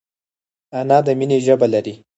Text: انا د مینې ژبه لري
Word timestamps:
انا 0.79 0.97
د 1.05 1.07
مینې 1.19 1.37
ژبه 1.45 1.67
لري 1.73 1.93